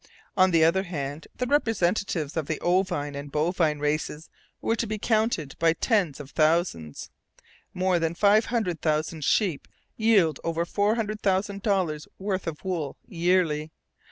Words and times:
On 0.35 0.49
the 0.49 0.63
other 0.63 0.81
hand, 0.81 1.27
the 1.37 1.45
representatives 1.45 2.35
of 2.35 2.47
the 2.47 2.59
ovine 2.63 3.13
and 3.13 3.31
bovine 3.31 3.77
races 3.77 4.31
were 4.59 4.75
to 4.77 4.87
be 4.87 4.97
counted 4.97 5.55
by 5.59 5.73
tens 5.73 6.19
of 6.19 6.31
thousands. 6.31 7.11
More 7.71 7.99
than 7.99 8.15
five 8.15 8.45
hundred 8.45 8.81
thousand 8.81 9.23
sheep 9.23 9.67
yield 9.95 10.39
over 10.43 10.65
four 10.65 10.95
hundred 10.95 11.21
thousand 11.21 11.61
dollars' 11.61 12.07
worth 12.17 12.47
of 12.47 12.65
wool 12.65 12.97
yearly. 13.05 13.69